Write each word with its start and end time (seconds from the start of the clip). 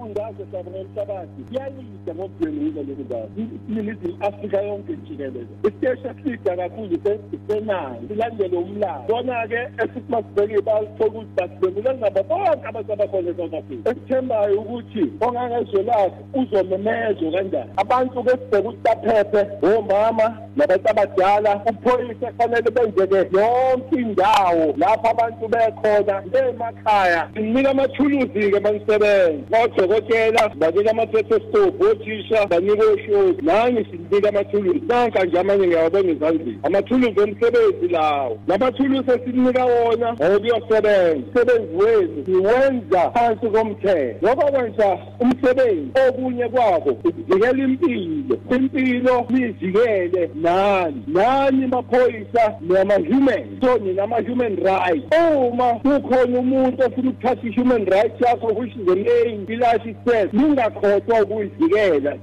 isifundazwe 0.00 0.46
sabo 0.52 0.70
nomhlabathi. 0.70 1.42
Kuyayida 1.48 2.14
ngokudwengula 2.14 2.82
lolu 2.82 3.04
ndawo 3.04 3.28
iningizimu 3.68 4.16
afrika 4.20 4.62
yonke 4.62 4.96
jikelele 4.96 5.46
isiteshi 5.64 6.06
esida 6.08 6.56
kakhulu 6.56 6.98
isenayo 7.32 8.00
silandele 8.08 8.56
umlando 8.56 9.14
kona-ke 9.14 9.60
esithi 9.82 10.10
masibheke 10.12 10.58
ibala 10.58 10.86
sithola 10.86 11.10
ukuthi 11.10 11.30
basibengule 11.36 11.94
ngabo 11.94 12.22
bonke 12.22 12.66
abantu 12.68 12.92
abakhona 12.92 13.30
e-south 13.30 13.54
africa. 13.54 13.88
Esithembayo 13.90 14.60
ukuthi 14.60 15.04
ongangezwe 15.20 15.82
lakhe 15.82 16.20
uzomemezwa 16.34 17.32
kanjani? 17.32 17.70
Abantu-ke 17.76 18.30
sibheke 18.30 18.58
ukuthi 18.58 18.80
baphephe 18.84 19.42
omama 19.76 20.26
nabantu 20.60 20.90
abadala 20.90 21.60
uphoyisa 21.70 22.26
kufanele 22.32 22.70
benzeke 22.70 23.36
yonke 23.36 23.96
indawo 23.96 24.74
lapho 24.76 25.08
abantu 25.10 25.48
bekhona 25.48 26.22
emakhaya 26.48 27.28
sinika 27.34 27.70
amathuluzi-ke 27.70 28.60
manisebenzi 28.60 29.44
odokotela 29.64 30.48
banika 30.58 30.90
ama-thetostop 30.90 31.80
othisha 31.80 32.46
banika 32.46 32.84
oshozi 32.84 33.42
nani 33.42 33.86
sinika 33.90 34.28
amathuluzi. 34.28 34.80
Nanka 34.88 35.24
nje 35.24 35.38
amanye 35.38 35.66
ngiyawabona 35.66 36.10
ezandleni. 36.10 36.58
Amathuluzi 36.62 37.20
omsebenzi 37.20 37.88
lawo. 37.88 38.38
Lamathuluzi 38.48 39.10
esinika 39.10 39.64
wona 39.64 40.10
okuyosebenza 40.10 41.26
umsebenzi 41.26 41.76
wethu 41.76 42.24
siwenza 42.24 43.10
phansi 43.10 43.46
komthetho. 43.46 44.28
Ngoba 44.28 44.50
kwenza 44.50 44.98
umsebenzi 45.20 45.90
okunye 46.08 46.48
kwako 46.48 46.90
ukuvikela 46.90 47.64
impilo. 47.64 48.38
Impilo 48.56 49.26
niyivikele 49.30 50.30
nani? 50.50 51.02
Nani 51.06 51.66
maphoyisa 51.66 52.54
nama-human 52.60 53.60
so 53.62 53.78
ninama-human 53.78 54.56
rights. 54.56 55.16
Uma 55.36 55.74
kukhona 55.74 56.38
umuntu 56.38 56.82
ofuna 56.86 57.10
ukuthatha 57.10 57.46
i-human 57.46 57.84
rights 57.84 58.20
yakho 58.20 58.46
which 58.46 58.76
is 58.76 58.86
the 58.86 58.96
main 58.96 59.46
pillar 59.46 59.76
itself 59.88 60.32
ningakhohlwa 60.32 61.22
ukuyivikela. 61.22 62.18